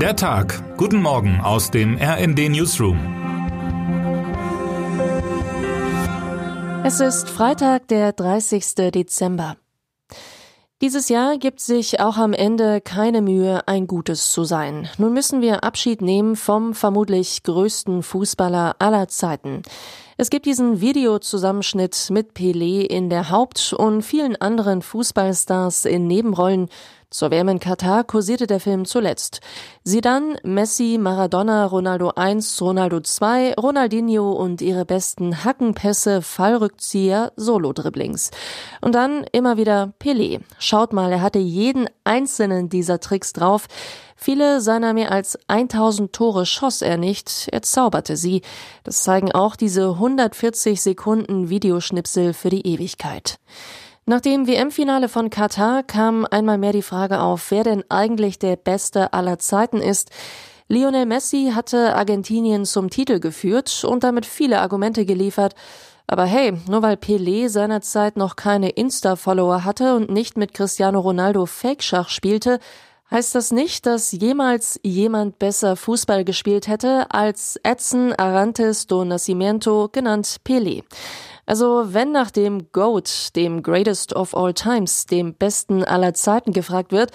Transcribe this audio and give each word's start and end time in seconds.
Der 0.00 0.14
Tag. 0.14 0.76
Guten 0.76 1.00
Morgen 1.00 1.40
aus 1.40 1.70
dem 1.70 1.96
RND 1.96 2.50
Newsroom. 2.50 2.98
Es 6.84 7.00
ist 7.00 7.30
Freitag, 7.30 7.88
der 7.88 8.12
30. 8.12 8.74
Dezember. 8.92 9.56
Dieses 10.82 11.08
Jahr 11.08 11.38
gibt 11.38 11.60
sich 11.60 11.98
auch 12.00 12.18
am 12.18 12.34
Ende 12.34 12.82
keine 12.82 13.22
Mühe, 13.22 13.66
ein 13.66 13.86
Gutes 13.86 14.32
zu 14.32 14.44
sein. 14.44 14.86
Nun 14.98 15.14
müssen 15.14 15.40
wir 15.40 15.64
Abschied 15.64 16.02
nehmen 16.02 16.36
vom 16.36 16.74
vermutlich 16.74 17.42
größten 17.42 18.02
Fußballer 18.02 18.76
aller 18.78 19.08
Zeiten. 19.08 19.62
Es 20.18 20.30
gibt 20.30 20.46
diesen 20.46 20.80
Videozusammenschnitt 20.80 22.08
mit 22.08 22.32
Pelé 22.32 22.80
in 22.80 23.10
der 23.10 23.28
Haupt- 23.28 23.74
und 23.74 24.00
vielen 24.00 24.34
anderen 24.34 24.80
Fußballstars 24.80 25.84
in 25.84 26.06
Nebenrollen, 26.06 26.70
zur 27.10 27.30
WM 27.30 27.48
in 27.48 27.60
Katar 27.60 28.02
kursierte 28.02 28.46
der 28.46 28.58
Film 28.58 28.86
zuletzt. 28.86 29.40
Sie 29.84 30.00
dann 30.00 30.38
Messi, 30.42 30.98
Maradona, 30.98 31.66
Ronaldo 31.66 32.12
1, 32.16 32.60
Ronaldo 32.62 33.00
2, 33.00 33.54
Ronaldinho 33.54 34.32
und 34.32 34.60
ihre 34.62 34.86
besten 34.86 35.44
Hackenpässe, 35.44 36.22
Fallrückzieher, 36.22 37.32
Solo-Dribblings. 37.36 38.30
Und 38.80 38.94
dann 38.94 39.24
immer 39.32 39.56
wieder 39.58 39.92
Pelé. 40.00 40.40
Schaut 40.58 40.94
mal, 40.94 41.12
er 41.12 41.20
hatte 41.20 41.38
jeden 41.38 41.88
einzelnen 42.04 42.70
dieser 42.70 43.00
Tricks 43.00 43.32
drauf. 43.32 43.66
Viele 44.16 44.62
seiner 44.62 44.94
mehr 44.94 45.12
als 45.12 45.38
1000 45.48 46.12
Tore 46.12 46.46
schoss 46.46 46.82
er 46.82 46.96
nicht, 46.96 47.48
er 47.52 47.62
zauberte 47.62 48.16
sie. 48.16 48.40
Das 48.82 49.02
zeigen 49.02 49.30
auch 49.32 49.56
diese 49.56 49.90
140 49.90 50.80
Sekunden 50.80 51.50
Videoschnipsel 51.50 52.32
für 52.32 52.48
die 52.48 52.66
Ewigkeit. 52.66 53.38
Nach 54.06 54.20
dem 54.20 54.46
WM-Finale 54.46 55.08
von 55.08 55.30
Katar 55.30 55.82
kam 55.82 56.26
einmal 56.30 56.58
mehr 56.58 56.72
die 56.72 56.82
Frage 56.82 57.20
auf, 57.20 57.50
wer 57.50 57.64
denn 57.64 57.84
eigentlich 57.88 58.38
der 58.38 58.56
Beste 58.56 59.12
aller 59.12 59.38
Zeiten 59.38 59.78
ist. 59.78 60.10
Lionel 60.68 61.06
Messi 61.06 61.52
hatte 61.54 61.94
Argentinien 61.94 62.64
zum 62.64 62.88
Titel 62.88 63.20
geführt 63.20 63.84
und 63.84 64.02
damit 64.02 64.24
viele 64.24 64.60
Argumente 64.60 65.04
geliefert. 65.04 65.54
Aber 66.06 66.24
hey, 66.24 66.52
nur 66.68 66.82
weil 66.82 66.94
Pelé 66.94 67.48
seinerzeit 67.48 68.16
noch 68.16 68.36
keine 68.36 68.70
Insta-Follower 68.70 69.64
hatte 69.64 69.96
und 69.96 70.08
nicht 70.08 70.36
mit 70.36 70.54
Cristiano 70.54 71.00
Ronaldo 71.00 71.46
Fake-Schach 71.46 72.08
spielte, 72.08 72.60
heißt 73.10 73.34
das 73.34 73.52
nicht, 73.52 73.86
dass 73.86 74.12
jemals 74.12 74.80
jemand 74.82 75.38
besser 75.38 75.76
Fußball 75.76 76.24
gespielt 76.24 76.68
hätte 76.68 77.10
als 77.10 77.58
Edson 77.62 78.12
Arantes 78.12 78.86
do 78.86 79.04
Nascimento, 79.04 79.88
genannt 79.90 80.36
Pelé. 80.44 80.82
Also 81.46 81.94
wenn 81.94 82.10
nach 82.10 82.32
dem 82.32 82.72
GOAT, 82.72 83.36
dem 83.36 83.62
Greatest 83.62 84.14
of 84.14 84.36
All 84.36 84.52
Times, 84.52 85.06
dem 85.06 85.34
besten 85.34 85.84
aller 85.84 86.12
Zeiten 86.14 86.52
gefragt 86.52 86.90
wird, 86.90 87.12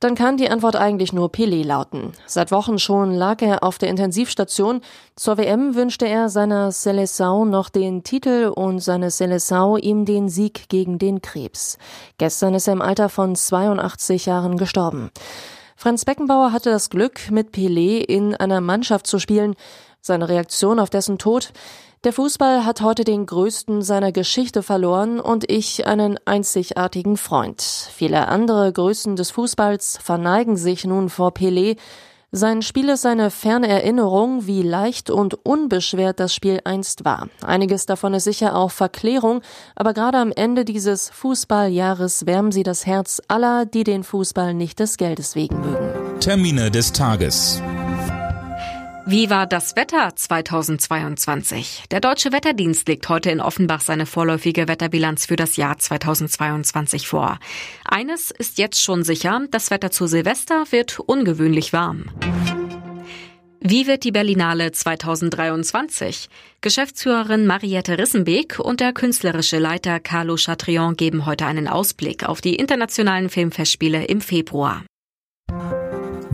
dann 0.00 0.14
kann 0.14 0.36
die 0.36 0.50
Antwort 0.50 0.76
eigentlich 0.76 1.12
nur 1.12 1.30
Pelé 1.30 1.64
lauten. 1.64 2.12
Seit 2.26 2.52
Wochen 2.52 2.78
schon 2.78 3.12
lag 3.12 3.40
er 3.40 3.62
auf 3.62 3.78
der 3.78 3.88
Intensivstation. 3.88 4.80
Zur 5.14 5.38
WM 5.38 5.74
wünschte 5.74 6.06
er 6.06 6.28
seiner 6.28 6.70
Seleção 6.70 7.46
noch 7.46 7.70
den 7.70 8.02
Titel 8.02 8.52
und 8.54 8.80
seine 8.80 9.10
Seleção 9.10 9.78
ihm 9.78 10.04
den 10.04 10.28
Sieg 10.28 10.68
gegen 10.68 10.98
den 10.98 11.22
Krebs. 11.22 11.78
Gestern 12.18 12.54
ist 12.54 12.66
er 12.66 12.74
im 12.74 12.82
Alter 12.82 13.08
von 13.08 13.34
82 13.34 14.26
Jahren 14.26 14.58
gestorben. 14.58 15.10
Franz 15.76 16.04
Beckenbauer 16.04 16.52
hatte 16.52 16.70
das 16.70 16.90
Glück, 16.90 17.30
mit 17.30 17.54
Pelé 17.54 17.98
in 17.98 18.34
einer 18.34 18.60
Mannschaft 18.60 19.06
zu 19.06 19.18
spielen. 19.18 19.54
Seine 20.00 20.28
Reaktion 20.28 20.78
auf 20.78 20.90
dessen 20.90 21.18
Tod 21.18 21.52
der 22.06 22.12
Fußball 22.12 22.64
hat 22.64 22.82
heute 22.82 23.02
den 23.02 23.26
größten 23.26 23.82
seiner 23.82 24.12
Geschichte 24.12 24.62
verloren 24.62 25.18
und 25.18 25.50
ich 25.50 25.88
einen 25.88 26.20
einzigartigen 26.24 27.16
Freund. 27.16 27.60
Viele 27.60 28.28
andere 28.28 28.72
Größen 28.72 29.16
des 29.16 29.32
Fußballs 29.32 29.98
verneigen 30.00 30.56
sich 30.56 30.84
nun 30.84 31.08
vor 31.08 31.30
Pelé. 31.30 31.76
Sein 32.30 32.62
Spiel 32.62 32.90
ist 32.90 33.06
eine 33.06 33.32
ferne 33.32 33.66
Erinnerung, 33.66 34.46
wie 34.46 34.62
leicht 34.62 35.10
und 35.10 35.34
unbeschwert 35.44 36.20
das 36.20 36.32
Spiel 36.32 36.60
einst 36.62 37.04
war. 37.04 37.28
Einiges 37.44 37.86
davon 37.86 38.14
ist 38.14 38.24
sicher 38.24 38.54
auch 38.54 38.70
Verklärung, 38.70 39.40
aber 39.74 39.92
gerade 39.92 40.18
am 40.18 40.30
Ende 40.30 40.64
dieses 40.64 41.10
Fußballjahres 41.10 42.24
wärmen 42.24 42.52
sie 42.52 42.62
das 42.62 42.86
Herz 42.86 43.20
aller, 43.26 43.66
die 43.66 43.82
den 43.82 44.04
Fußball 44.04 44.54
nicht 44.54 44.78
des 44.78 44.96
Geldes 44.96 45.34
wegen 45.34 45.60
mögen. 45.60 46.20
Termine 46.20 46.70
des 46.70 46.92
Tages. 46.92 47.60
Wie 49.08 49.30
war 49.30 49.46
das 49.46 49.76
Wetter 49.76 50.16
2022? 50.16 51.84
Der 51.92 52.00
Deutsche 52.00 52.32
Wetterdienst 52.32 52.88
legt 52.88 53.08
heute 53.08 53.30
in 53.30 53.40
Offenbach 53.40 53.80
seine 53.80 54.04
vorläufige 54.04 54.66
Wetterbilanz 54.66 55.26
für 55.26 55.36
das 55.36 55.56
Jahr 55.56 55.78
2022 55.78 57.06
vor. 57.06 57.38
Eines 57.84 58.32
ist 58.32 58.58
jetzt 58.58 58.82
schon 58.82 59.04
sicher, 59.04 59.42
das 59.52 59.70
Wetter 59.70 59.92
zu 59.92 60.08
Silvester 60.08 60.64
wird 60.70 60.98
ungewöhnlich 60.98 61.72
warm. 61.72 62.06
Wie 63.60 63.86
wird 63.86 64.02
die 64.02 64.10
Berlinale 64.10 64.72
2023? 64.72 66.28
Geschäftsführerin 66.60 67.46
Mariette 67.46 67.98
Rissenbeek 67.98 68.58
und 68.58 68.80
der 68.80 68.92
künstlerische 68.92 69.60
Leiter 69.60 70.00
Carlo 70.00 70.34
Chatrion 70.34 70.96
geben 70.96 71.26
heute 71.26 71.46
einen 71.46 71.68
Ausblick 71.68 72.28
auf 72.28 72.40
die 72.40 72.56
internationalen 72.56 73.28
Filmfestspiele 73.28 74.04
im 74.06 74.20
Februar. 74.20 74.82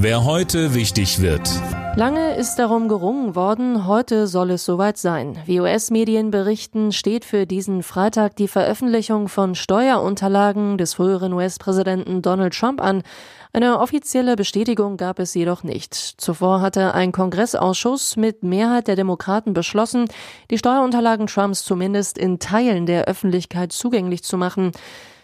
Wer 0.03 0.25
heute 0.25 0.75
wichtig 0.75 1.23
wird. 1.23 1.49
Lange 1.95 2.35
ist 2.35 2.57
darum 2.57 2.89
gerungen 2.89 3.37
worden, 3.37 3.87
heute 3.87 4.27
soll 4.27 4.51
es 4.51 4.65
soweit 4.65 4.99
sein. 4.99 5.39
Wie 5.47 5.61
US-Medien 5.61 6.33
berichten, 6.33 6.91
steht 6.91 7.25
für 7.25 7.47
diesen 7.47 7.85
Freitag 7.85 8.35
die 8.35 8.49
Veröffentlichung 8.49 9.29
von 9.29 9.55
Steuerunterlagen 9.55 10.77
des 10.77 10.95
früheren 10.95 11.33
US-Präsidenten 11.33 12.21
Donald 12.21 12.53
Trump 12.53 12.81
an. 12.81 13.05
Eine 13.53 13.79
offizielle 13.79 14.35
Bestätigung 14.35 14.97
gab 14.97 15.21
es 15.21 15.35
jedoch 15.35 15.63
nicht. 15.63 15.95
Zuvor 15.95 16.61
hatte 16.61 16.95
ein 16.95 17.13
Kongressausschuss 17.13 18.17
mit 18.17 18.43
Mehrheit 18.43 18.89
der 18.89 18.97
Demokraten 18.97 19.53
beschlossen, 19.53 20.09
die 20.51 20.59
Steuerunterlagen 20.59 21.29
Trumps 21.29 21.63
zumindest 21.63 22.19
in 22.19 22.41
Teilen 22.41 22.87
der 22.87 23.05
Öffentlichkeit 23.05 23.71
zugänglich 23.71 24.25
zu 24.25 24.37
machen. 24.37 24.73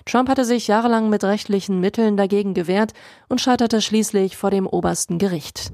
Trump 0.08 0.28
hatte 0.28 0.44
sich 0.44 0.66
jahrelang 0.66 1.10
mit 1.10 1.22
rechtlichen 1.22 1.80
Mitteln 1.80 2.16
dagegen 2.16 2.54
gewehrt 2.54 2.92
und 3.28 3.40
scheiterte 3.40 3.80
schließlich 3.80 4.36
vor 4.36 4.50
dem 4.50 4.66
obersten 4.66 5.18
Gericht. 5.18 5.70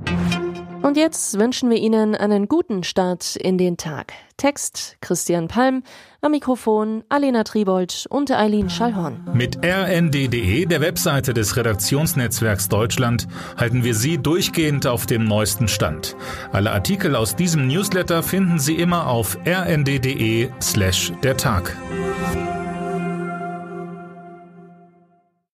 Und 0.82 0.98
jetzt 0.98 1.38
wünschen 1.38 1.70
wir 1.70 1.78
Ihnen 1.78 2.14
einen 2.14 2.46
guten 2.46 2.84
Start 2.84 3.36
in 3.36 3.56
den 3.56 3.78
Tag. 3.78 4.12
Text 4.36 4.98
Christian 5.00 5.48
Palm, 5.48 5.82
am 6.20 6.32
Mikrofon 6.32 7.04
Alena 7.08 7.42
Tribold 7.44 8.06
und 8.10 8.30
Eileen 8.30 8.68
Schallhorn. 8.68 9.26
Mit 9.32 9.64
rnd.de, 9.64 10.66
der 10.66 10.80
Webseite 10.82 11.32
des 11.32 11.56
Redaktionsnetzwerks 11.56 12.68
Deutschland, 12.68 13.26
halten 13.56 13.82
wir 13.82 13.94
Sie 13.94 14.18
durchgehend 14.18 14.86
auf 14.86 15.06
dem 15.06 15.24
neuesten 15.24 15.68
Stand. 15.68 16.16
Alle 16.52 16.72
Artikel 16.72 17.16
aus 17.16 17.34
diesem 17.34 17.66
Newsletter 17.66 18.22
finden 18.22 18.58
Sie 18.58 18.74
immer 18.74 19.06
auf 19.06 19.38
rnd.de 19.46 20.50
slash 20.60 21.12
der 21.22 21.38
Tag. 21.38 21.74